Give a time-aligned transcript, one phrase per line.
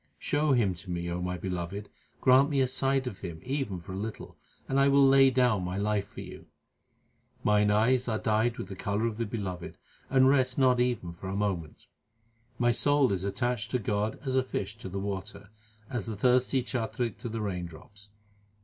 [0.17, 1.87] Show Him to me, O my beloved,
[2.21, 4.35] grant me a sight of Him even for a little,
[4.67, 6.47] and I will lay down my life for you.
[7.43, 9.77] Mine eyes are dyed with the colour of the Beloved,
[10.09, 11.85] and rest not even for a moment.
[12.57, 15.51] My soul is attached to God as a fish to the water,
[15.87, 18.09] as the thirsty chatrik to the raindrops.